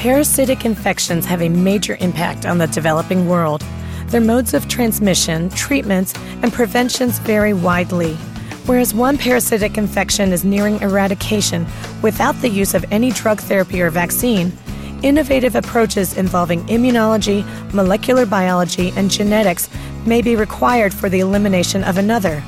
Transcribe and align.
Parasitic 0.00 0.64
infections 0.64 1.26
have 1.26 1.42
a 1.42 1.50
major 1.50 1.98
impact 2.00 2.46
on 2.46 2.56
the 2.56 2.66
developing 2.68 3.28
world. 3.28 3.62
Their 4.06 4.22
modes 4.22 4.54
of 4.54 4.66
transmission, 4.66 5.50
treatments, 5.50 6.14
and 6.40 6.50
preventions 6.50 7.18
vary 7.18 7.52
widely. 7.52 8.14
Whereas 8.64 8.94
one 8.94 9.18
parasitic 9.18 9.76
infection 9.76 10.32
is 10.32 10.42
nearing 10.42 10.80
eradication 10.80 11.66
without 12.00 12.34
the 12.40 12.48
use 12.48 12.72
of 12.72 12.86
any 12.90 13.10
drug 13.10 13.40
therapy 13.40 13.82
or 13.82 13.90
vaccine, 13.90 14.54
innovative 15.02 15.54
approaches 15.54 16.16
involving 16.16 16.64
immunology, 16.68 17.44
molecular 17.74 18.24
biology, 18.24 18.94
and 18.96 19.10
genetics 19.10 19.68
may 20.06 20.22
be 20.22 20.34
required 20.34 20.94
for 20.94 21.10
the 21.10 21.20
elimination 21.20 21.84
of 21.84 21.98
another. 21.98 22.42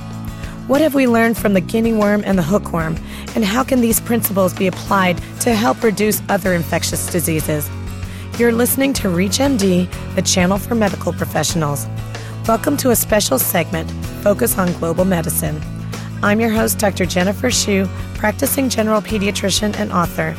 What 0.69 0.81
have 0.81 0.95
we 0.95 1.09
learned 1.09 1.37
from 1.37 1.55
the 1.55 1.61
guinea 1.61 1.93
worm 1.93 2.23
and 2.25 2.39
the 2.39 2.43
hookworm, 2.45 2.97
and 3.35 3.45
how 3.45 3.65
can 3.65 3.81
these 3.81 3.99
principles 3.99 4.55
be 4.55 4.69
applied 4.69 5.21
to 5.41 5.57
help 5.57 5.83
reduce 5.83 6.23
other 6.29 6.55
infectious 6.55 7.05
diseases? 7.11 7.69
You're 8.39 8.53
listening 8.53 8.93
to 8.95 9.09
ReachMD, 9.09 10.15
the 10.15 10.23
channel 10.23 10.59
for 10.59 10.77
medical 10.77 11.13
professionals. 11.13 11.89
Welcome 12.47 12.77
to 12.77 12.91
a 12.91 12.97
special 12.97 13.41
segment, 13.41 13.91
Focus 14.23 14.57
on 14.57 14.73
Global 14.75 15.05
Medicine. 15.05 15.61
I'm 16.23 16.39
your 16.39 16.51
host, 16.51 16.79
Dr. 16.79 17.07
Jennifer 17.07 17.51
Shu, 17.51 17.89
practicing 18.15 18.69
general 18.69 19.03
pediatrician 19.03 19.77
and 19.81 19.93
author. 19.93 20.37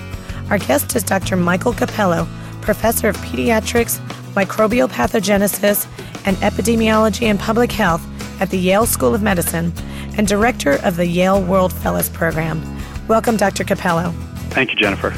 Our 0.50 0.58
guest 0.58 0.96
is 0.96 1.04
Dr. 1.04 1.36
Michael 1.36 1.74
Cappello, 1.74 2.30
professor 2.62 3.10
of 3.10 3.18
pediatrics, 3.18 4.00
microbial 4.36 4.88
pathogenesis, 4.88 5.86
and 6.26 6.38
epidemiology 6.38 7.24
and 7.24 7.38
public 7.38 7.74
health 7.74 8.02
at 8.40 8.52
the 8.52 8.58
Yale 8.58 8.86
School 8.86 9.14
of 9.14 9.22
Medicine 9.22 9.74
and 10.18 10.28
director 10.28 10.80
of 10.84 10.98
the 10.98 11.06
Yale 11.06 11.42
World 11.44 11.74
Fellows 11.74 12.10
Program. 12.10 12.62
Welcome, 13.08 13.38
Dr. 13.38 13.64
Cappello. 13.64 14.14
Thank 14.50 14.72
you, 14.72 14.78
Jennifer. 14.78 15.14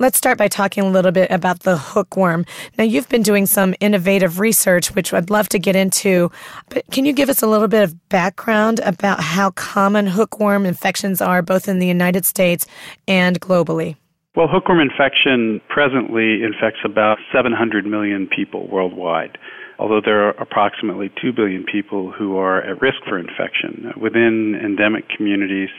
Let's 0.00 0.18
start 0.18 0.38
by 0.38 0.48
talking 0.48 0.84
a 0.84 0.90
little 0.90 1.12
bit 1.12 1.30
about 1.30 1.60
the 1.60 1.78
hookworm. 1.78 2.44
Now, 2.76 2.84
you've 2.84 3.08
been 3.08 3.22
doing 3.22 3.46
some 3.46 3.74
innovative 3.78 4.40
research, 4.40 4.94
which 4.94 5.14
I'd 5.14 5.30
love 5.30 5.48
to 5.50 5.58
get 5.58 5.76
into, 5.76 6.32
but 6.68 6.84
can 6.90 7.04
you 7.04 7.12
give 7.12 7.28
us 7.28 7.42
a 7.42 7.46
little 7.46 7.68
bit 7.68 7.84
of 7.84 8.08
background 8.08 8.80
about 8.80 9.20
how 9.20 9.52
common 9.52 10.08
hookworm 10.08 10.66
infections 10.66 11.22
are 11.22 11.42
both 11.42 11.68
in 11.68 11.78
the 11.78 11.86
United 11.86 12.26
States 12.26 12.66
and 13.06 13.40
globally? 13.40 13.96
Well, 14.34 14.48
hookworm 14.48 14.80
infection 14.80 15.60
presently 15.68 16.42
infects 16.42 16.80
about 16.84 17.18
700 17.32 17.86
million 17.86 18.26
people 18.26 18.66
worldwide 18.66 19.38
although 19.78 20.00
there 20.04 20.28
are 20.28 20.30
approximately 20.40 21.10
2 21.20 21.32
billion 21.32 21.64
people 21.64 22.12
who 22.12 22.36
are 22.36 22.62
at 22.62 22.80
risk 22.80 22.98
for 23.08 23.18
infection. 23.18 23.92
Within 24.00 24.54
endemic 24.62 25.08
communities, 25.08 25.70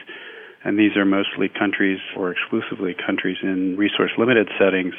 and 0.64 0.78
these 0.80 0.98
are 0.98 1.06
mostly 1.06 1.48
countries 1.48 2.00
or 2.18 2.32
exclusively 2.32 2.96
countries 3.06 3.38
in 3.42 3.78
resource 3.78 4.12
limited 4.18 4.50
settings, 4.60 4.96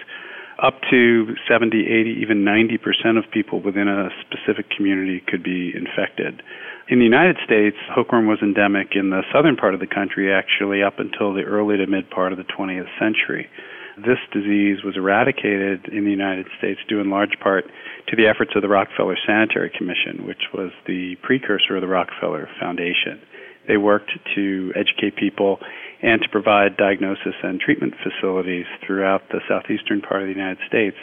up 0.62 0.80
to 0.90 1.34
70, 1.46 1.86
80, 1.86 2.16
even 2.22 2.44
90% 2.44 3.18
of 3.18 3.30
people 3.30 3.60
within 3.60 3.88
a 3.88 4.08
specific 4.24 4.70
community 4.70 5.22
could 5.26 5.42
be 5.42 5.72
infected. 5.74 6.42
In 6.88 6.98
the 6.98 7.04
United 7.04 7.36
States, 7.44 7.76
hookworm 7.90 8.26
was 8.26 8.38
endemic 8.40 8.94
in 8.94 9.10
the 9.10 9.22
southern 9.34 9.56
part 9.56 9.74
of 9.74 9.80
the 9.80 9.86
country 9.86 10.32
actually 10.32 10.82
up 10.82 10.98
until 10.98 11.34
the 11.34 11.42
early 11.42 11.76
to 11.76 11.86
mid 11.86 12.08
part 12.10 12.32
of 12.32 12.38
the 12.38 12.44
20th 12.44 12.88
century. 12.98 13.50
This 13.96 14.20
disease 14.30 14.84
was 14.84 14.94
eradicated 14.96 15.88
in 15.88 16.04
the 16.04 16.10
United 16.10 16.46
States 16.58 16.80
due 16.86 17.00
in 17.00 17.08
large 17.08 17.32
part 17.42 17.64
to 18.08 18.16
the 18.16 18.26
efforts 18.28 18.52
of 18.54 18.60
the 18.60 18.68
Rockefeller 18.68 19.16
Sanitary 19.26 19.70
Commission, 19.70 20.26
which 20.26 20.52
was 20.52 20.70
the 20.86 21.16
precursor 21.22 21.76
of 21.76 21.80
the 21.80 21.88
Rockefeller 21.88 22.46
Foundation. 22.60 23.22
They 23.66 23.78
worked 23.78 24.12
to 24.34 24.72
educate 24.76 25.16
people 25.16 25.58
and 26.02 26.20
to 26.20 26.28
provide 26.28 26.76
diagnosis 26.76 27.34
and 27.42 27.58
treatment 27.58 27.94
facilities 28.04 28.66
throughout 28.86 29.22
the 29.30 29.40
southeastern 29.48 30.02
part 30.02 30.20
of 30.20 30.28
the 30.28 30.34
United 30.34 30.58
States. 30.68 30.96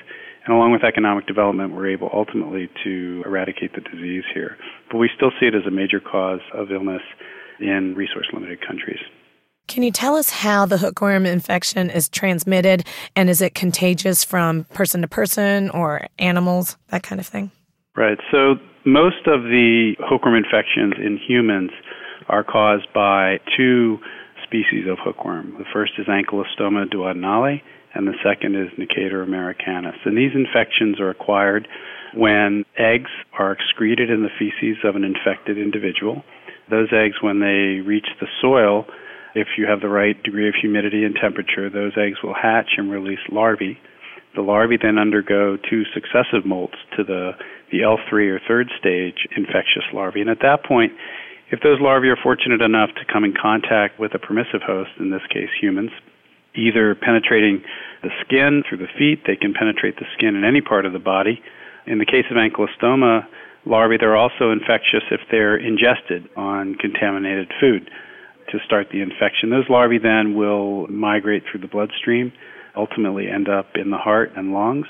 And 0.45 0.55
along 0.55 0.71
with 0.71 0.83
economic 0.83 1.25
development, 1.25 1.73
we're 1.73 1.89
able 1.89 2.11
ultimately 2.13 2.69
to 2.83 3.23
eradicate 3.25 3.73
the 3.73 3.81
disease 3.81 4.23
here. 4.35 4.55
But 4.91 4.99
we 4.99 5.09
still 5.15 5.31
see 5.39 5.47
it 5.47 5.55
as 5.55 5.65
a 5.65 5.71
major 5.71 5.99
cause 5.99 6.41
of 6.53 6.71
illness 6.71 7.01
in 7.59 7.95
resource 7.95 8.27
limited 8.33 8.59
countries. 8.65 9.01
Can 9.73 9.81
you 9.81 9.89
tell 9.89 10.15
us 10.15 10.29
how 10.29 10.67
the 10.67 10.77
hookworm 10.77 11.25
infection 11.25 11.89
is 11.89 12.07
transmitted 12.07 12.85
and 13.15 13.27
is 13.27 13.41
it 13.41 13.55
contagious 13.55 14.23
from 14.23 14.65
person 14.65 15.01
to 15.01 15.07
person 15.07 15.71
or 15.71 16.05
animals, 16.19 16.77
that 16.89 17.01
kind 17.01 17.19
of 17.19 17.25
thing? 17.25 17.49
Right. 17.95 18.19
So, 18.31 18.57
most 18.85 19.25
of 19.25 19.41
the 19.41 19.95
hookworm 19.97 20.35
infections 20.35 20.93
in 21.03 21.17
humans 21.17 21.71
are 22.29 22.43
caused 22.43 22.85
by 22.93 23.39
two 23.57 23.97
species 24.43 24.85
of 24.87 24.99
hookworm. 25.03 25.55
The 25.57 25.65
first 25.73 25.93
is 25.97 26.05
Ancylostoma 26.05 26.93
duodenale, 26.93 27.59
and 27.95 28.05
the 28.05 28.13
second 28.23 28.55
is 28.55 28.69
Necator 28.77 29.23
americanus. 29.23 29.95
And 30.05 30.15
these 30.15 30.33
infections 30.35 30.99
are 30.99 31.09
acquired 31.09 31.67
when 32.13 32.63
eggs 32.77 33.09
are 33.39 33.51
excreted 33.51 34.11
in 34.11 34.21
the 34.21 34.29
feces 34.37 34.77
of 34.83 34.95
an 34.95 35.03
infected 35.03 35.57
individual. 35.57 36.23
Those 36.69 36.89
eggs, 36.93 37.15
when 37.23 37.39
they 37.39 37.81
reach 37.81 38.05
the 38.21 38.27
soil, 38.39 38.85
if 39.35 39.47
you 39.57 39.65
have 39.65 39.81
the 39.81 39.89
right 39.89 40.21
degree 40.23 40.47
of 40.47 40.55
humidity 40.59 41.03
and 41.03 41.15
temperature, 41.15 41.69
those 41.69 41.93
eggs 41.97 42.17
will 42.23 42.35
hatch 42.35 42.77
and 42.77 42.91
release 42.91 43.19
larvae. 43.31 43.77
The 44.35 44.41
larvae 44.41 44.77
then 44.81 44.97
undergo 44.97 45.57
two 45.57 45.83
successive 45.93 46.43
molts 46.45 46.77
to 46.97 47.03
the, 47.03 47.31
the 47.71 47.79
L3 47.79 48.29
or 48.29 48.39
third 48.47 48.69
stage 48.79 49.27
infectious 49.35 49.83
larvae. 49.93 50.21
And 50.21 50.29
at 50.29 50.41
that 50.41 50.63
point, 50.65 50.93
if 51.51 51.61
those 51.61 51.79
larvae 51.81 52.09
are 52.09 52.17
fortunate 52.21 52.61
enough 52.61 52.89
to 52.95 53.05
come 53.11 53.23
in 53.23 53.33
contact 53.39 53.99
with 53.99 54.13
a 54.15 54.19
permissive 54.19 54.61
host, 54.65 54.89
in 54.99 55.11
this 55.11 55.21
case 55.29 55.49
humans, 55.59 55.91
either 56.55 56.95
penetrating 56.95 57.63
the 58.01 58.09
skin 58.25 58.63
through 58.67 58.79
the 58.79 58.89
feet, 58.97 59.21
they 59.25 59.35
can 59.35 59.53
penetrate 59.53 59.97
the 59.97 60.05
skin 60.17 60.35
in 60.35 60.43
any 60.43 60.61
part 60.61 60.85
of 60.85 60.93
the 60.93 60.99
body. 60.99 61.41
In 61.85 61.97
the 61.97 62.05
case 62.05 62.25
of 62.29 62.37
ancylostoma 62.37 63.27
larvae, 63.65 63.97
they're 63.99 64.15
also 64.15 64.51
infectious 64.51 65.03
if 65.11 65.21
they're 65.29 65.57
ingested 65.57 66.29
on 66.35 66.75
contaminated 66.75 67.51
food 67.59 67.89
to 68.51 68.59
start 68.65 68.87
the 68.91 69.01
infection. 69.01 69.49
Those 69.49 69.69
larvae 69.69 69.99
then 69.99 70.35
will 70.35 70.87
migrate 70.87 71.43
through 71.49 71.61
the 71.61 71.67
bloodstream, 71.67 72.31
ultimately 72.75 73.27
end 73.27 73.49
up 73.49 73.75
in 73.75 73.91
the 73.91 73.97
heart 73.97 74.31
and 74.35 74.53
lungs. 74.53 74.87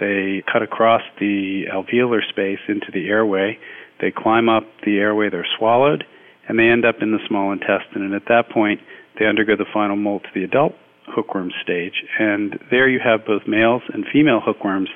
They 0.00 0.42
cut 0.50 0.62
across 0.62 1.02
the 1.18 1.64
alveolar 1.72 2.20
space 2.28 2.60
into 2.68 2.86
the 2.92 3.08
airway. 3.08 3.58
They 4.00 4.12
climb 4.12 4.48
up 4.48 4.64
the 4.84 4.98
airway, 4.98 5.28
they're 5.28 5.46
swallowed, 5.58 6.04
and 6.48 6.58
they 6.58 6.68
end 6.68 6.84
up 6.84 6.96
in 7.00 7.10
the 7.10 7.18
small 7.26 7.52
intestine. 7.52 8.02
And 8.02 8.14
at 8.14 8.26
that 8.28 8.48
point, 8.50 8.80
they 9.18 9.26
undergo 9.26 9.56
the 9.56 9.66
final 9.72 9.96
molt 9.96 10.22
to 10.22 10.28
the 10.34 10.44
adult 10.44 10.74
hookworm 11.06 11.50
stage. 11.62 12.04
And 12.18 12.58
there 12.70 12.88
you 12.88 13.00
have 13.02 13.26
both 13.26 13.42
males 13.48 13.82
and 13.92 14.04
female 14.12 14.40
hookworms 14.40 14.90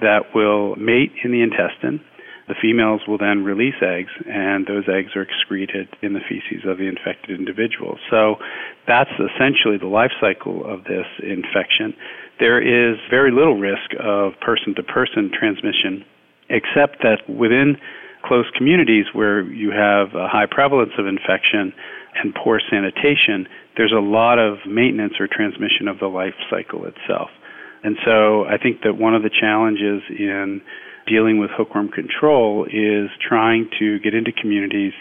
that 0.00 0.34
will 0.34 0.74
mate 0.76 1.12
in 1.22 1.30
the 1.30 1.42
intestine 1.42 2.00
the 2.48 2.54
females 2.60 3.00
will 3.08 3.18
then 3.18 3.44
release 3.44 3.80
eggs, 3.80 4.10
and 4.26 4.66
those 4.66 4.84
eggs 4.88 5.16
are 5.16 5.22
excreted 5.22 5.88
in 6.02 6.12
the 6.12 6.20
feces 6.20 6.64
of 6.66 6.78
the 6.78 6.88
infected 6.88 7.38
individual. 7.38 7.98
So 8.10 8.36
that's 8.86 9.10
essentially 9.16 9.78
the 9.78 9.88
life 9.88 10.12
cycle 10.20 10.64
of 10.64 10.84
this 10.84 11.06
infection. 11.22 11.94
There 12.38 12.60
is 12.60 12.98
very 13.08 13.30
little 13.30 13.58
risk 13.58 13.94
of 13.98 14.32
person 14.40 14.74
to 14.76 14.82
person 14.82 15.30
transmission, 15.32 16.04
except 16.50 17.02
that 17.02 17.24
within 17.28 17.76
close 18.24 18.46
communities 18.56 19.06
where 19.12 19.42
you 19.42 19.70
have 19.70 20.14
a 20.14 20.28
high 20.28 20.46
prevalence 20.50 20.92
of 20.98 21.06
infection 21.06 21.72
and 22.14 22.34
poor 22.34 22.60
sanitation, 22.70 23.48
there's 23.76 23.92
a 23.92 24.00
lot 24.00 24.38
of 24.38 24.58
maintenance 24.66 25.14
or 25.18 25.28
transmission 25.28 25.88
of 25.88 25.98
the 25.98 26.06
life 26.06 26.34
cycle 26.50 26.84
itself. 26.86 27.30
And 27.84 27.96
so 28.04 28.44
I 28.46 28.56
think 28.56 28.80
that 28.82 28.96
one 28.96 29.14
of 29.14 29.22
the 29.22 29.30
challenges 29.30 30.02
in 30.08 30.62
dealing 31.06 31.38
with 31.38 31.50
hookworm 31.54 31.90
control 31.90 32.64
is 32.64 33.10
trying 33.20 33.68
to 33.78 33.98
get 34.00 34.14
into 34.14 34.32
communities 34.32 34.94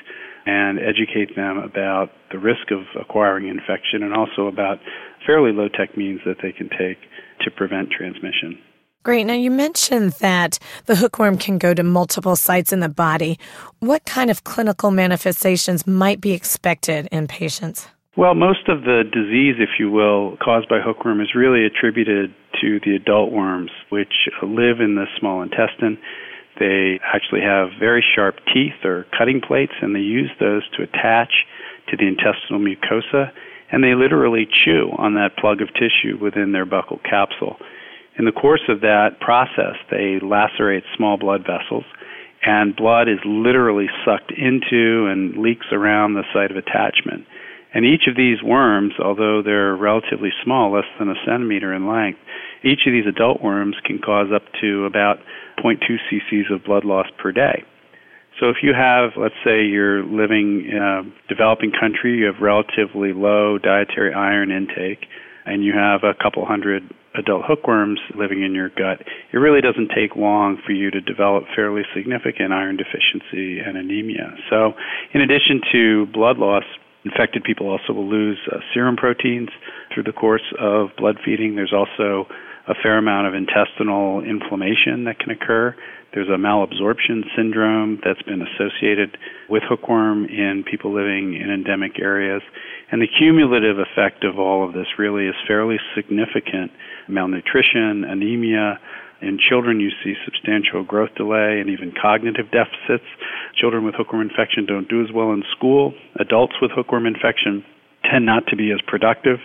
and 0.46 0.78
educate 0.80 1.36
them 1.36 1.58
about 1.58 2.12
the 2.32 2.38
risk 2.38 2.72
of 2.72 2.82
acquiring 3.00 3.48
infection 3.48 4.04
and 4.04 4.14
also 4.14 4.48
about 4.48 4.80
fairly 5.26 5.54
low 5.54 5.70
tech 5.70 5.96
means 5.96 6.20
that 6.26 6.36
they 6.44 6.52
can 6.52 6.70
take 6.70 6.98
to 7.40 7.50
prevent 7.50 7.90
transmission. 7.90 8.60
Great. 9.04 9.26
Now, 9.26 9.34
you 9.34 9.52
mentioned 9.52 10.14
that 10.20 10.60
the 10.86 10.96
hookworm 10.96 11.38
can 11.38 11.58
go 11.58 11.74
to 11.74 11.84
multiple 11.84 12.36
sites 12.36 12.72
in 12.72 12.80
the 12.80 12.90
body. 12.90 13.38
What 13.80 14.06
kind 14.06 14.30
of 14.30 14.44
clinical 14.44 14.92
manifestations 14.92 15.86
might 15.86 16.22
be 16.22 16.32
expected 16.32 17.08
in 17.12 17.28
patients? 17.28 17.88
Well, 18.16 18.36
most 18.36 18.70
of 18.70 18.84
the 18.84 19.02
disease, 19.10 19.56
if 19.58 19.80
you 19.80 19.90
will, 19.90 20.38
caused 20.38 20.70
by 20.70 20.82
hookworm 20.82 21.20
is 21.20 21.34
really 21.34 21.66
attributed 21.66 22.32
to 22.62 22.80
the 22.86 22.96
adult 22.96 23.32
worms, 23.32 23.72
which 23.90 24.30
live 24.44 24.80
in 24.82 24.94
the 24.94 25.06
small 25.20 25.42
intestine. 25.42 25.98
They 26.60 27.00
actually 27.02 27.42
have 27.42 27.70
very 27.80 28.06
sharp 28.16 28.36
teeth 28.54 28.86
or 28.86 29.08
cutting 29.18 29.42
plates, 29.42 29.74
and 29.82 29.96
they 29.96 30.06
use 30.06 30.30
those 30.40 30.62
to 30.78 30.84
attach 30.84 31.34
to 31.90 31.98
the 31.98 32.06
intestinal 32.06 32.62
mucosa, 32.62 33.32
and 33.72 33.84
they 33.84 33.96
literally 33.96 34.46
chew 34.64 34.92
on 35.00 35.16
that 35.16 35.36
plug 35.36 35.62
of 35.64 35.74
tissue 35.74 36.20
within 36.22 36.52
their 36.52 36.68
buccal 36.68 37.02
capsule. 37.02 37.58
In 38.20 38.26
the 38.26 38.32
course 38.32 38.70
of 38.70 38.82
that 38.82 39.20
process, 39.22 39.74
they 39.90 40.20
lacerate 40.22 40.84
small 40.96 41.18
blood 41.18 41.42
vessels, 41.42 41.86
and 42.46 42.76
blood 42.76 43.10
is 43.10 43.18
literally 43.26 43.88
sucked 44.06 44.32
into 44.32 45.08
and 45.10 45.38
leaks 45.38 45.66
around 45.72 46.14
the 46.14 46.24
site 46.32 46.52
of 46.52 46.58
attachment. 46.58 47.26
And 47.74 47.86
each 47.86 48.04
of 48.08 48.16
these 48.16 48.42
worms, 48.44 48.94
although 49.04 49.42
they're 49.42 49.76
relatively 49.76 50.30
small, 50.44 50.72
less 50.72 50.86
than 51.00 51.10
a 51.10 51.16
centimeter 51.26 51.74
in 51.74 51.88
length, 51.88 52.20
each 52.64 52.86
of 52.86 52.94
these 52.94 53.08
adult 53.08 53.42
worms 53.42 53.76
can 53.84 54.00
cause 54.00 54.28
up 54.34 54.44
to 54.62 54.86
about 54.86 55.18
0.2 55.64 55.80
cc's 55.82 56.52
of 56.52 56.64
blood 56.64 56.86
loss 56.86 57.08
per 57.22 57.32
day. 57.32 57.64
So 58.40 58.50
if 58.50 58.58
you 58.62 58.74
have, 58.74 59.12
let's 59.18 59.36
say 59.44 59.64
you're 59.64 60.04
living 60.04 60.66
in 60.70 60.82
a 60.82 61.04
developing 61.30 61.72
country, 61.72 62.18
you 62.18 62.26
have 62.26 62.42
relatively 62.42 63.14
low 63.14 63.58
dietary 63.58 64.14
iron 64.14 64.52
intake, 64.52 65.06
and 65.46 65.64
you 65.64 65.74
have 65.74 66.04
a 66.04 66.14
couple 66.22 66.46
hundred 66.46 66.84
adult 67.16 67.44
hookworms 67.46 68.00
living 68.18 68.44
in 68.44 68.54
your 68.54 68.70
gut, 68.70 69.02
it 69.32 69.38
really 69.38 69.62
doesn't 69.62 69.92
take 69.96 70.16
long 70.16 70.58
for 70.66 70.72
you 70.72 70.90
to 70.90 71.00
develop 71.02 71.44
fairly 71.56 71.84
significant 71.96 72.52
iron 72.52 72.78
deficiency 72.78 73.60
and 73.60 73.78
anemia. 73.78 74.34
So, 74.50 74.74
in 75.14 75.22
addition 75.22 75.62
to 75.72 76.06
blood 76.08 76.38
loss, 76.38 76.64
infected 77.06 77.44
people 77.44 77.70
also 77.70 77.94
will 77.94 78.10
lose 78.10 78.40
uh, 78.52 78.58
serum 78.74 78.96
proteins 78.96 79.50
through 79.94 80.04
the 80.04 80.14
course 80.14 80.54
of 80.60 80.90
blood 80.98 81.18
feeding. 81.24 81.56
There's 81.56 81.74
also 81.74 82.28
a 82.68 82.74
fair 82.82 82.98
amount 82.98 83.28
of 83.28 83.34
intestinal 83.34 84.24
inflammation 84.24 85.04
that 85.04 85.20
can 85.20 85.32
occur. 85.32 85.76
There's 86.14 86.30
a 86.30 86.38
malabsorption 86.38 87.24
syndrome 87.36 88.00
that's 88.06 88.22
been 88.22 88.42
associated 88.42 89.18
with 89.50 89.64
hookworm 89.68 90.26
in 90.26 90.64
people 90.70 90.94
living 90.94 91.34
in 91.34 91.50
endemic 91.50 92.00
areas. 92.00 92.42
And 92.92 93.02
the 93.02 93.08
cumulative 93.08 93.80
effect 93.80 94.24
of 94.24 94.38
all 94.38 94.66
of 94.66 94.74
this 94.74 94.86
really 95.00 95.26
is 95.26 95.36
fairly 95.48 95.78
significant. 95.96 96.72
Malnutrition, 97.08 98.06
anemia, 98.06 98.80
in 99.24 99.40
children, 99.40 99.80
you 99.80 99.90
see 100.04 100.14
substantial 100.26 100.84
growth 100.84 101.16
delay 101.16 101.60
and 101.60 101.70
even 101.70 101.94
cognitive 102.00 102.52
deficits. 102.52 103.08
Children 103.56 103.86
with 103.86 103.96
hookworm 103.96 104.22
infection 104.22 104.66
don't 104.66 104.90
do 104.90 105.02
as 105.02 105.12
well 105.14 105.32
in 105.32 105.44
school. 105.56 105.94
Adults 106.20 106.54
with 106.62 106.72
hookworm 106.72 107.06
infection 107.06 107.64
tend 108.10 108.26
not 108.26 108.46
to 108.48 108.56
be 108.56 108.72
as 108.72 108.80
productive 108.88 109.40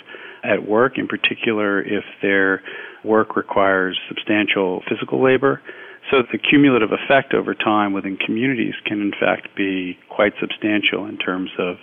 at 0.45 0.69
work, 0.69 0.99
in 0.99 1.07
particular 1.07 1.83
if 1.83 2.05
their 2.23 2.63
work 3.05 3.37
requires 3.37 3.99
substantial 4.09 4.83
physical 4.89 5.23
labor. 5.23 5.63
So 6.11 6.23
the 6.33 6.39
cumulative 6.39 6.91
effect 6.93 7.35
over 7.35 7.55
time 7.55 7.93
within 7.93 8.17
communities 8.17 8.75
can 8.87 9.01
in 9.01 9.13
fact 9.13 9.55
be 9.57 9.99
quite 10.09 10.33
substantial 10.41 11.07
in 11.07 11.19
terms 11.19 11.51
of 11.59 11.77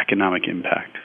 economic 0.00 0.48
impact. 0.48 0.96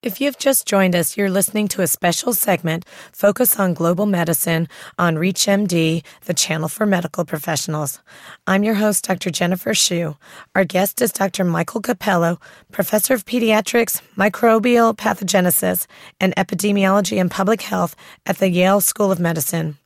If 0.00 0.20
you've 0.20 0.38
just 0.38 0.64
joined 0.64 0.94
us, 0.94 1.16
you're 1.16 1.28
listening 1.28 1.66
to 1.68 1.82
a 1.82 1.88
special 1.88 2.32
segment 2.32 2.84
focused 3.10 3.58
on 3.58 3.74
global 3.74 4.06
medicine 4.06 4.68
on 4.96 5.16
ReachMD, 5.16 6.04
the 6.24 6.34
channel 6.34 6.68
for 6.68 6.86
medical 6.86 7.24
professionals. 7.24 7.98
I'm 8.46 8.62
your 8.62 8.74
host, 8.74 9.04
Dr. 9.06 9.30
Jennifer 9.30 9.74
Shu. 9.74 10.16
Our 10.54 10.62
guest 10.62 11.02
is 11.02 11.10
Dr. 11.10 11.42
Michael 11.42 11.82
Cappello, 11.82 12.40
professor 12.70 13.12
of 13.12 13.24
pediatrics, 13.24 14.00
microbial 14.16 14.96
pathogenesis, 14.96 15.86
and 16.20 16.32
epidemiology 16.36 17.20
and 17.20 17.28
public 17.28 17.62
health 17.62 17.96
at 18.24 18.38
the 18.38 18.50
Yale 18.50 18.80
School 18.80 19.10
of 19.10 19.18
Medicine. 19.18 19.78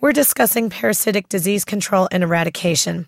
We're 0.00 0.10
discussing 0.10 0.68
parasitic 0.68 1.28
disease 1.28 1.64
control 1.64 2.08
and 2.10 2.24
eradication. 2.24 3.06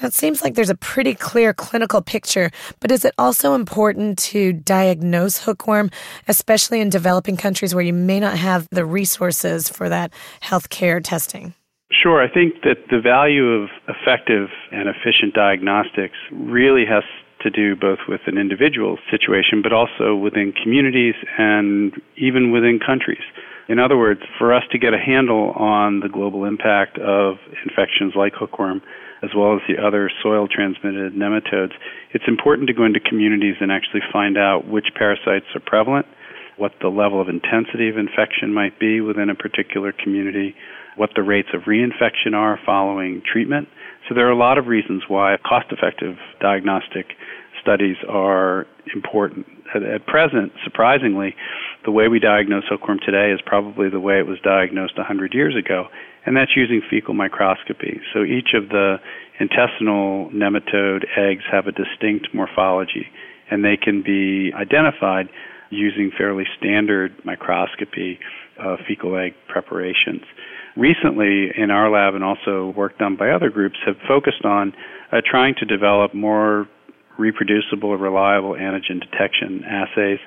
Now, 0.00 0.08
it 0.08 0.14
seems 0.14 0.42
like 0.42 0.54
there's 0.54 0.70
a 0.70 0.76
pretty 0.76 1.14
clear 1.14 1.52
clinical 1.54 2.02
picture, 2.02 2.50
but 2.80 2.90
is 2.90 3.04
it 3.04 3.14
also 3.18 3.54
important 3.54 4.18
to 4.18 4.52
diagnose 4.52 5.38
hookworm, 5.38 5.90
especially 6.28 6.80
in 6.80 6.90
developing 6.90 7.36
countries 7.36 7.74
where 7.74 7.84
you 7.84 7.92
may 7.92 8.20
not 8.20 8.36
have 8.38 8.68
the 8.70 8.84
resources 8.84 9.68
for 9.68 9.88
that 9.88 10.12
healthcare 10.42 11.02
testing? 11.02 11.54
Sure. 11.90 12.22
I 12.22 12.32
think 12.32 12.62
that 12.62 12.88
the 12.90 13.00
value 13.00 13.46
of 13.46 13.70
effective 13.88 14.48
and 14.72 14.88
efficient 14.88 15.34
diagnostics 15.34 16.16
really 16.32 16.84
has 16.84 17.04
to 17.42 17.50
do 17.50 17.76
both 17.76 17.98
with 18.08 18.20
an 18.26 18.38
individual 18.38 18.98
situation, 19.10 19.62
but 19.62 19.72
also 19.72 20.16
within 20.16 20.52
communities 20.52 21.14
and 21.38 21.92
even 22.16 22.50
within 22.50 22.80
countries. 22.84 23.22
In 23.68 23.80
other 23.80 23.96
words, 23.96 24.20
for 24.38 24.54
us 24.54 24.62
to 24.70 24.78
get 24.78 24.94
a 24.94 24.98
handle 24.98 25.50
on 25.50 26.00
the 26.00 26.08
global 26.08 26.44
impact 26.44 26.98
of 26.98 27.36
infections 27.64 28.14
like 28.14 28.32
hookworm, 28.34 28.80
as 29.22 29.30
well 29.34 29.54
as 29.54 29.60
the 29.66 29.82
other 29.82 30.10
soil 30.22 30.46
transmitted 30.46 31.14
nematodes, 31.14 31.72
it's 32.12 32.28
important 32.28 32.68
to 32.68 32.74
go 32.74 32.84
into 32.84 33.00
communities 33.00 33.56
and 33.60 33.72
actually 33.72 34.02
find 34.12 34.38
out 34.38 34.68
which 34.68 34.86
parasites 34.94 35.46
are 35.54 35.60
prevalent, 35.64 36.06
what 36.56 36.72
the 36.80 36.88
level 36.88 37.20
of 37.20 37.28
intensity 37.28 37.88
of 37.88 37.98
infection 37.98 38.54
might 38.54 38.78
be 38.78 39.00
within 39.00 39.30
a 39.30 39.34
particular 39.34 39.92
community, 39.92 40.54
what 40.96 41.10
the 41.16 41.22
rates 41.22 41.48
of 41.52 41.62
reinfection 41.62 42.34
are 42.34 42.58
following 42.64 43.20
treatment. 43.30 43.68
So 44.08 44.14
there 44.14 44.28
are 44.28 44.32
a 44.32 44.38
lot 44.38 44.58
of 44.58 44.66
reasons 44.66 45.02
why 45.08 45.36
cost 45.44 45.66
effective 45.72 46.16
diagnostic 46.40 47.06
studies 47.60 47.96
are 48.08 48.66
important. 48.94 49.46
At, 49.74 49.82
at, 49.82 50.06
present, 50.06 50.52
surprisingly, 50.64 51.34
the 51.84 51.90
way 51.90 52.08
we 52.08 52.18
diagnose 52.18 52.64
hookworm 52.68 52.98
today 53.04 53.32
is 53.32 53.40
probably 53.44 53.88
the 53.88 54.00
way 54.00 54.18
it 54.18 54.26
was 54.26 54.38
diagnosed 54.42 54.96
100 54.96 55.34
years 55.34 55.54
ago, 55.56 55.86
and 56.24 56.36
that's 56.36 56.52
using 56.56 56.80
fecal 56.88 57.14
microscopy. 57.14 58.00
So 58.12 58.22
each 58.22 58.54
of 58.54 58.68
the 58.68 58.96
intestinal 59.38 60.30
nematode 60.30 61.04
eggs 61.16 61.44
have 61.50 61.66
a 61.66 61.72
distinct 61.72 62.28
morphology, 62.34 63.06
and 63.50 63.64
they 63.64 63.76
can 63.76 64.02
be 64.02 64.52
identified 64.54 65.28
using 65.70 66.10
fairly 66.16 66.44
standard 66.58 67.12
microscopy 67.24 68.18
fecal 68.86 69.16
egg 69.16 69.34
preparations. 69.48 70.22
Recently, 70.76 71.50
in 71.56 71.70
our 71.70 71.90
lab 71.90 72.14
and 72.14 72.22
also 72.22 72.72
work 72.76 72.98
done 72.98 73.16
by 73.16 73.30
other 73.30 73.50
groups, 73.50 73.76
have 73.86 73.96
focused 74.06 74.44
on 74.44 74.74
uh, 75.10 75.20
trying 75.24 75.54
to 75.58 75.64
develop 75.64 76.14
more 76.14 76.68
reproducible, 77.18 77.96
reliable 77.96 78.52
antigen 78.52 79.00
detection 79.00 79.64
assays, 79.64 80.18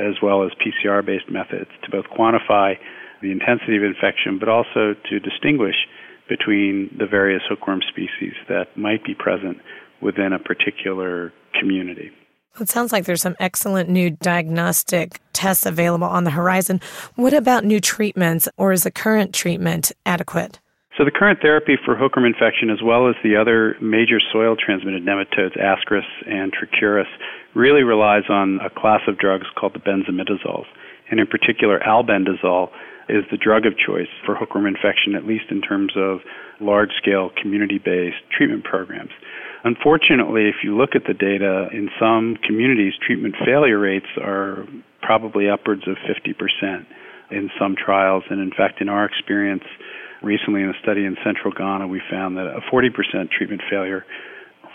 as 0.00 0.14
well 0.22 0.44
as 0.44 0.50
PCR 0.58 1.04
based 1.04 1.30
methods 1.30 1.70
to 1.84 1.90
both 1.90 2.06
quantify 2.06 2.74
the 3.22 3.30
intensity 3.32 3.76
of 3.76 3.82
infection, 3.82 4.38
but 4.38 4.48
also 4.48 4.94
to 5.08 5.20
distinguish 5.20 5.76
between 6.28 6.94
the 6.98 7.06
various 7.06 7.42
hookworm 7.48 7.80
species 7.88 8.34
that 8.48 8.76
might 8.76 9.04
be 9.04 9.14
present 9.14 9.58
within 10.00 10.32
a 10.32 10.38
particular 10.38 11.32
community. 11.58 12.10
It 12.60 12.68
sounds 12.68 12.92
like 12.92 13.04
there's 13.04 13.22
some 13.22 13.36
excellent 13.38 13.88
new 13.88 14.10
diagnostic 14.10 15.20
tests 15.32 15.64
available 15.64 16.06
on 16.06 16.24
the 16.24 16.30
horizon. 16.30 16.80
What 17.14 17.32
about 17.32 17.64
new 17.64 17.80
treatments, 17.80 18.48
or 18.56 18.72
is 18.72 18.82
the 18.82 18.90
current 18.90 19.32
treatment 19.32 19.92
adequate? 20.04 20.58
So 20.98 21.04
the 21.04 21.12
current 21.12 21.38
therapy 21.40 21.78
for 21.84 21.94
hookworm 21.94 22.26
infection, 22.26 22.70
as 22.70 22.82
well 22.82 23.08
as 23.08 23.14
the 23.22 23.36
other 23.36 23.76
major 23.80 24.18
soil-transmitted 24.32 25.06
nematodes, 25.06 25.54
Ascaris 25.56 26.02
and 26.26 26.52
Trichuris, 26.52 27.06
really 27.54 27.84
relies 27.84 28.24
on 28.28 28.58
a 28.58 28.68
class 28.68 29.02
of 29.06 29.16
drugs 29.16 29.46
called 29.56 29.74
the 29.74 29.78
benzimidazoles, 29.78 30.66
and 31.08 31.20
in 31.20 31.26
particular 31.28 31.78
albendazole 31.86 32.70
is 33.08 33.22
the 33.30 33.36
drug 33.36 33.64
of 33.64 33.78
choice 33.78 34.10
for 34.26 34.34
hookworm 34.34 34.66
infection, 34.66 35.14
at 35.14 35.24
least 35.24 35.44
in 35.50 35.62
terms 35.62 35.92
of 35.94 36.18
large-scale 36.58 37.30
community-based 37.40 38.18
treatment 38.36 38.64
programs. 38.64 39.12
Unfortunately, 39.62 40.48
if 40.48 40.64
you 40.64 40.76
look 40.76 40.96
at 40.96 41.06
the 41.06 41.14
data, 41.14 41.68
in 41.72 41.90
some 42.00 42.36
communities, 42.44 42.94
treatment 43.06 43.36
failure 43.46 43.78
rates 43.78 44.10
are 44.20 44.66
probably 45.00 45.48
upwards 45.48 45.86
of 45.86 45.96
50% 46.10 46.84
in 47.30 47.50
some 47.56 47.76
trials, 47.76 48.24
and 48.30 48.40
in 48.40 48.50
fact, 48.50 48.80
in 48.80 48.88
our 48.88 49.04
experience, 49.04 49.62
recently 50.22 50.62
in 50.62 50.70
a 50.70 50.78
study 50.82 51.04
in 51.04 51.16
central 51.24 51.52
Ghana, 51.52 51.86
we 51.86 52.00
found 52.10 52.36
that 52.36 52.46
a 52.46 52.60
40% 52.72 53.30
treatment 53.30 53.62
failure 53.70 54.04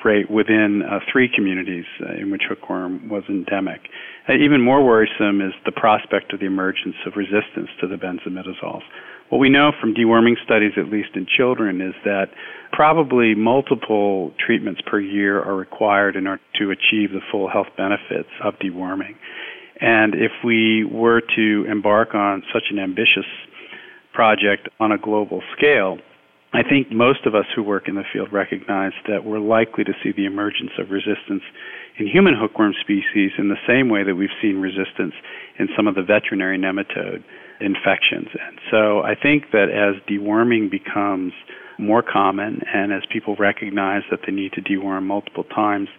rate 0.03 0.29
within 0.29 0.83
uh, 0.83 0.99
three 1.11 1.29
communities 1.33 1.85
uh, 2.01 2.13
in 2.19 2.31
which 2.31 2.43
hookworm 2.47 3.09
was 3.09 3.23
endemic. 3.29 3.81
Uh, 4.27 4.33
even 4.33 4.61
more 4.61 4.83
worrisome 4.83 5.41
is 5.41 5.53
the 5.65 5.71
prospect 5.71 6.33
of 6.33 6.39
the 6.39 6.45
emergence 6.45 6.95
of 7.05 7.13
resistance 7.15 7.69
to 7.79 7.87
the 7.87 7.95
benzimidazoles. 7.95 8.81
What 9.29 9.39
we 9.39 9.49
know 9.49 9.71
from 9.79 9.95
deworming 9.95 10.35
studies, 10.43 10.73
at 10.77 10.91
least 10.91 11.09
in 11.15 11.25
children, 11.25 11.81
is 11.81 11.95
that 12.03 12.27
probably 12.71 13.33
multiple 13.33 14.31
treatments 14.45 14.81
per 14.85 14.99
year 14.99 15.41
are 15.41 15.55
required 15.55 16.15
in 16.15 16.27
order 16.27 16.41
to 16.59 16.71
achieve 16.71 17.11
the 17.11 17.21
full 17.31 17.49
health 17.49 17.67
benefits 17.77 18.29
of 18.43 18.53
deworming. 18.59 19.15
And 19.79 20.13
if 20.13 20.31
we 20.43 20.85
were 20.85 21.21
to 21.35 21.65
embark 21.69 22.13
on 22.13 22.43
such 22.53 22.63
an 22.69 22.79
ambitious 22.79 23.25
project 24.13 24.69
on 24.79 24.91
a 24.91 24.97
global 24.97 25.41
scale, 25.57 25.97
I 26.53 26.61
think 26.61 26.91
most 26.91 27.25
of 27.25 27.33
us 27.33 27.45
who 27.55 27.63
work 27.63 27.87
in 27.87 27.95
the 27.95 28.03
field 28.13 28.31
recognize 28.31 28.91
that 29.07 29.25
we're 29.25 29.39
likely 29.39 29.83
to 29.85 29.93
see 30.03 30.11
the 30.15 30.25
emergence 30.25 30.69
of 30.77 30.91
resistance 30.91 31.41
in 31.97 32.07
human 32.07 32.35
hookworm 32.39 32.73
species 32.79 33.31
in 33.39 33.49
the 33.49 33.57
same 33.67 33.89
way 33.89 34.03
that 34.03 34.15
we've 34.15 34.33
seen 34.39 34.61
resistance 34.61 35.13
in 35.57 35.67
some 35.75 35.87
of 35.87 35.95
the 35.95 36.03
veterinary 36.03 36.59
nematode 36.59 37.23
infections. 37.59 38.27
And 38.37 38.59
so 38.69 39.01
I 39.01 39.15
think 39.15 39.49
that 39.51 39.73
as 39.73 40.01
deworming 40.05 40.69
becomes 40.69 41.33
more 41.79 42.03
common 42.03 42.61
and 42.71 42.93
as 42.93 43.01
people 43.11 43.35
recognize 43.39 44.03
that 44.11 44.19
they 44.25 44.31
need 44.31 44.53
to 44.53 44.61
deworm 44.61 45.03
multiple 45.03 45.43
times 45.43 45.89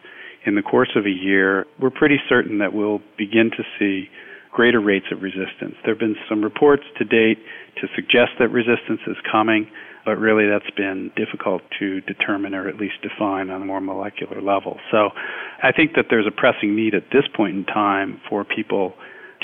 in 0.47 0.54
the 0.54 0.62
course 0.62 0.90
of 0.94 1.04
a 1.04 1.11
year, 1.11 1.66
we're 1.80 1.90
pretty 1.90 2.18
certain 2.28 2.59
that 2.59 2.73
we'll 2.73 3.00
begin 3.18 3.50
to 3.56 3.64
see 3.78 4.09
greater 4.54 4.80
rates 4.80 5.06
of 5.11 5.20
resistance. 5.20 5.75
There 5.84 5.92
have 5.92 5.99
been 5.99 6.16
some 6.28 6.42
reports 6.42 6.84
to 6.99 7.04
date 7.04 7.38
to 7.82 7.88
suggest 7.94 8.38
that 8.38 8.49
resistance 8.49 9.00
is 9.08 9.16
coming, 9.30 9.66
but 10.06 10.16
really 10.16 10.46
that's 10.46 10.70
been 10.76 11.11
difficult 11.16 11.62
to 11.80 12.00
determine 12.02 12.54
or 12.54 12.68
at 12.68 12.76
least 12.76 12.94
define 13.02 13.50
on 13.50 13.61
a 13.61 13.64
more 13.64 13.80
molecular 13.80 14.40
level. 14.40 14.78
So 14.92 15.11
I 15.61 15.73
think 15.73 15.94
that 15.96 16.06
there's 16.08 16.26
a 16.26 16.30
pressing 16.30 16.76
need 16.76 16.94
at 16.94 17.11
this 17.12 17.25
point 17.37 17.56
in 17.56 17.64
time 17.64 18.20
for 18.30 18.44
people 18.44 18.94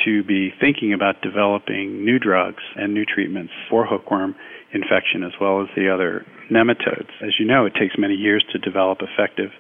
to 0.04 0.22
be 0.22 0.54
thinking 0.60 0.94
about 0.94 1.20
developing 1.22 2.04
new 2.04 2.18
drugs 2.18 2.62
and 2.76 2.94
new 2.94 3.04
treatments 3.04 3.52
for 3.68 3.84
hookworm 3.84 4.36
infection 4.72 5.24
as 5.24 5.32
well 5.40 5.60
as 5.60 5.66
the 5.74 5.92
other 5.92 6.24
nematodes. 6.50 7.10
As 7.20 7.34
you 7.40 7.46
know, 7.46 7.66
it 7.66 7.74
takes 7.74 7.98
many 7.98 8.14
years 8.14 8.44
to 8.52 8.58
develop 8.58 8.98
effective 9.02 9.50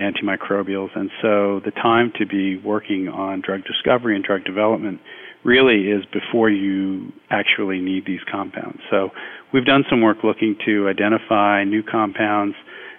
antimicrobials, 0.00 0.88
and 0.96 1.10
so 1.20 1.60
the 1.64 1.70
time 1.70 2.12
to 2.18 2.26
be 2.26 2.56
working 2.56 3.08
on 3.08 3.40
drug 3.40 3.64
discovery 3.64 4.16
and 4.16 4.24
drug 4.24 4.44
development 4.44 5.00
really 5.44 5.90
is 5.90 6.04
before 6.12 6.50
you 6.50 7.12
actually 7.30 7.80
need 7.80 8.04
these 8.06 8.20
compounds. 8.30 8.80
So 8.90 9.10
we've 9.52 9.64
done 9.64 9.84
some 9.88 10.02
work 10.02 10.18
looking 10.22 10.56
to 10.66 10.88
identify 10.88 11.64
new 11.64 11.82
compounds 11.82 12.56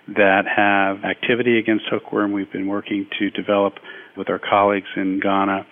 that 0.08 0.43
have 0.48 1.03
activity 1.03 1.60
against 1.60 1.86
hookworm. 1.89 2.31
We've 2.31 2.51
been 2.51 2.67
working 2.67 3.08
to 3.20 3.29
develop 3.29 3.75
with 4.17 4.29
our 4.29 4.39
colleagues 4.39 4.88
in 4.96 5.20
Ghana 5.20 5.65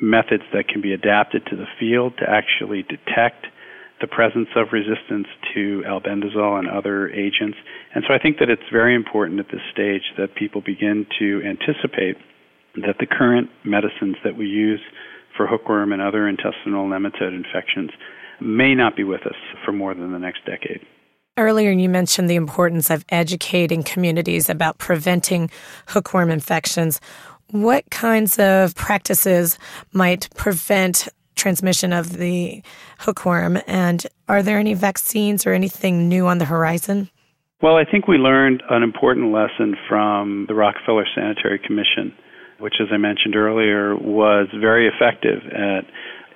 methods 0.00 0.42
that 0.52 0.68
can 0.68 0.80
be 0.80 0.92
adapted 0.92 1.46
to 1.46 1.56
the 1.56 1.66
field 1.78 2.14
to 2.18 2.24
actually 2.28 2.82
detect 2.82 3.46
the 4.00 4.06
presence 4.06 4.48
of 4.56 4.68
resistance 4.72 5.26
to 5.54 5.82
albendazole 5.86 6.58
and 6.58 6.68
other 6.68 7.08
agents. 7.10 7.58
And 7.94 8.04
so 8.06 8.14
I 8.14 8.18
think 8.18 8.38
that 8.38 8.48
it's 8.48 8.62
very 8.70 8.94
important 8.94 9.40
at 9.40 9.46
this 9.50 9.60
stage 9.72 10.02
that 10.16 10.34
people 10.34 10.60
begin 10.60 11.06
to 11.18 11.42
anticipate 11.44 12.16
that 12.76 12.96
the 13.00 13.06
current 13.06 13.50
medicines 13.64 14.16
that 14.24 14.36
we 14.36 14.46
use 14.46 14.80
for 15.36 15.46
hookworm 15.46 15.92
and 15.92 16.02
other 16.02 16.28
intestinal 16.28 16.86
nematode 16.86 17.34
infections 17.34 17.90
may 18.40 18.74
not 18.74 18.96
be 18.96 19.04
with 19.04 19.26
us 19.26 19.36
for 19.64 19.72
more 19.72 19.94
than 19.94 20.12
the 20.12 20.18
next 20.18 20.44
decade. 20.44 20.80
Earlier, 21.36 21.70
you 21.70 21.88
mentioned 21.88 22.28
the 22.28 22.36
importance 22.36 22.90
of 22.90 23.04
educating 23.10 23.82
communities 23.82 24.50
about 24.50 24.78
preventing 24.78 25.50
hookworm 25.86 26.30
infections. 26.30 27.00
What 27.50 27.88
kinds 27.90 28.38
of 28.38 28.74
practices 28.74 29.58
might 29.92 30.28
prevent 30.34 31.08
transmission 31.38 31.92
of 31.92 32.18
the 32.18 32.62
hookworm? 32.98 33.58
And 33.66 34.06
are 34.28 34.42
there 34.42 34.58
any 34.58 34.74
vaccines 34.74 35.46
or 35.46 35.52
anything 35.52 36.08
new 36.08 36.26
on 36.26 36.38
the 36.38 36.44
horizon? 36.44 37.08
Well, 37.62 37.76
I 37.76 37.84
think 37.90 38.06
we 38.06 38.18
learned 38.18 38.62
an 38.70 38.82
important 38.82 39.32
lesson 39.32 39.74
from 39.88 40.44
the 40.46 40.54
Rockefeller 40.54 41.06
Sanitary 41.14 41.58
Commission, 41.58 42.14
which, 42.58 42.74
as 42.80 42.88
I 42.92 42.98
mentioned 42.98 43.34
earlier, 43.34 43.96
was 43.96 44.46
very 44.60 44.86
effective 44.86 45.42
at 45.46 45.84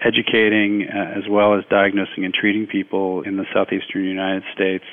educating 0.05 0.89
uh, 0.89 1.19
as 1.19 1.25
well 1.31 1.55
as 1.55 1.65
diagnosing 1.71 2.25
and 2.25 2.35
treating 2.35 2.67
people 2.67 3.23
in 3.23 3.37
the 3.37 3.45
southeastern 3.55 4.05
United 4.05 4.43
States 4.55 4.85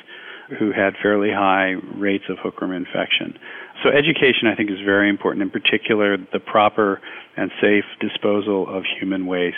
who 0.58 0.72
had 0.72 0.94
fairly 1.02 1.30
high 1.30 1.76
rates 1.96 2.26
of 2.30 2.38
hookworm 2.42 2.74
infection. 2.74 3.38
So 3.84 3.90
education, 3.90 4.48
I 4.52 4.56
think, 4.56 4.72
is 4.72 4.80
very 4.84 5.10
important, 5.10 5.44
in 5.44 5.50
particular 5.50 6.18
the 6.18 6.40
proper 6.40 7.02
and 7.38 7.52
safe 7.62 7.86
disposal 8.00 8.68
of 8.68 8.84
human 9.00 9.26
waste. 9.26 9.58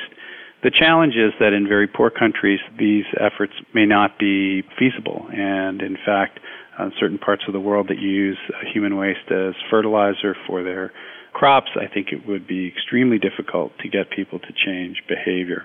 The 0.64 0.72
challenge 0.72 1.16
is 1.16 1.34
that 1.40 1.54
in 1.54 1.68
very 1.68 1.88
poor 1.88 2.12
countries, 2.12 2.60
these 2.78 3.06
efforts 3.20 3.54
may 3.74 3.86
not 3.86 4.20
be 4.20 4.62
feasible. 4.78 5.28
And 5.34 5.82
in 5.82 5.98
fact, 6.06 6.40
in 6.80 6.92
certain 7.00 7.18
parts 7.18 7.44
of 7.48 7.54
the 7.54 7.60
world 7.60 7.88
that 7.90 7.98
use 7.98 8.38
uh, 8.50 8.58
human 8.72 8.96
waste 8.96 9.32
as 9.32 9.56
fertilizer 9.70 10.36
for 10.48 10.64
their 10.64 10.92
crops, 11.34 11.72
I 11.76 11.92
think 11.92 12.08
it 12.12 12.28
would 12.28 12.48
be 12.48 12.68
extremely 12.68 13.18
difficult 13.18 13.72
to 13.80 13.90
get 13.90 14.12
people 14.12 14.40
to 14.40 14.54
change 14.66 15.02
behavior. 15.08 15.64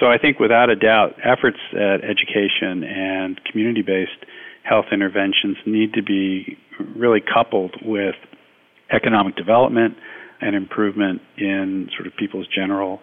So 0.00 0.06
I 0.06 0.18
think 0.18 0.40
without 0.40 0.70
a 0.70 0.76
doubt, 0.76 1.14
efforts 1.22 1.58
at 1.72 2.02
education 2.02 2.82
and 2.82 3.40
community 3.44 3.82
based 3.82 4.26
health 4.64 4.86
interventions 4.92 5.56
need 5.66 5.92
to 5.94 6.02
be 6.02 6.58
really 6.96 7.20
coupled 7.20 7.76
with 7.84 8.16
economic 8.90 9.36
development 9.36 9.94
and 10.40 10.56
improvement 10.56 11.22
in 11.38 11.88
sort 11.96 12.08
of 12.08 12.16
people's 12.16 12.48
general 12.54 13.00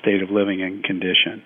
state 0.00 0.22
of 0.22 0.30
living 0.30 0.62
and 0.62 0.82
condition. 0.84 1.42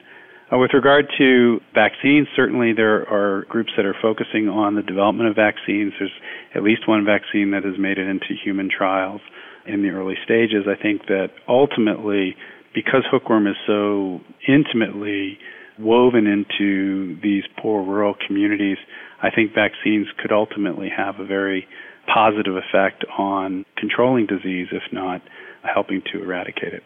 Uh, 0.52 0.57
with 0.57 0.71
regard 0.73 1.07
to 1.18 1.61
vaccines, 1.75 2.26
certainly 2.35 2.73
there 2.73 3.07
are 3.09 3.45
groups 3.50 3.71
that 3.76 3.85
are 3.85 3.97
focusing 4.00 4.49
on 4.49 4.75
the 4.75 4.83
development 4.83 5.28
of 5.28 5.37
vaccines. 5.37 5.92
There's 5.99 6.12
at 6.54 6.62
least 6.62 6.88
one 6.88 7.04
vaccine 7.04 7.50
that 7.50 7.64
has 7.64 7.75
made 7.78 7.99
it 7.99 8.09
into 8.09 8.33
human 8.42 8.71
trials 8.71 9.21
in 9.66 9.83
the 9.83 9.90
early 9.90 10.14
stages. 10.25 10.64
I 10.66 10.80
think 10.80 11.07
that 11.07 11.28
ultimately, 11.47 12.35
because 12.75 13.04
hookworm 13.11 13.47
is 13.47 13.57
so 13.66 14.21
intimately 14.47 15.38
woven 15.78 16.26
into 16.26 17.21
these 17.21 17.45
poor 17.61 17.85
rural 17.85 18.14
communities, 18.26 18.78
I 19.23 19.30
think 19.30 19.54
vaccines 19.54 20.07
could 20.18 20.33
ultimately 20.33 20.88
have 20.97 21.21
a 21.21 21.26
very 21.26 21.68
positive 22.12 22.57
effect 22.57 23.04
on 23.18 23.66
controlling 23.76 24.26
disease, 24.26 24.68
if 24.73 24.83
not 24.92 25.21
helping 25.62 26.00
to 26.12 26.23
eradicate 26.23 26.73
it. 26.73 26.83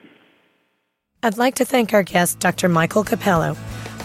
I'd 1.24 1.38
like 1.38 1.54
to 1.56 1.64
thank 1.64 1.94
our 1.94 2.02
guest, 2.02 2.40
Dr. 2.40 2.68
Michael 2.68 3.04
Cappello. 3.04 3.56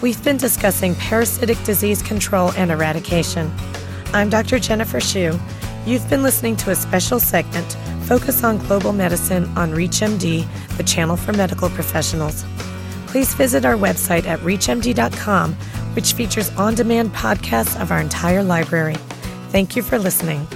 We've 0.03 0.23
been 0.23 0.37
discussing 0.37 0.93
parasitic 0.93 1.57
disease 1.63 2.03
control 2.03 2.51
and 2.51 2.69
eradication. 2.69 3.51
I'm 4.13 4.29
Dr. 4.29 4.59
Jennifer 4.59 4.99
Shu. 4.99 5.39
You've 5.87 6.07
been 6.11 6.21
listening 6.21 6.55
to 6.57 6.69
a 6.69 6.75
special 6.75 7.19
segment, 7.19 7.75
Focus 8.03 8.43
on 8.43 8.59
Global 8.59 8.93
Medicine 8.93 9.45
on 9.57 9.71
ReachMD, 9.71 10.45
the 10.77 10.83
channel 10.83 11.17
for 11.17 11.33
medical 11.33 11.71
professionals. 11.71 12.45
Please 13.07 13.33
visit 13.33 13.65
our 13.65 13.73
website 13.73 14.27
at 14.27 14.39
reachmd.com, 14.41 15.53
which 15.95 16.13
features 16.13 16.51
on 16.51 16.75
demand 16.75 17.13
podcasts 17.13 17.81
of 17.81 17.91
our 17.91 17.99
entire 17.99 18.43
library. 18.43 18.97
Thank 19.49 19.75
you 19.75 19.81
for 19.81 19.97
listening. 19.97 20.47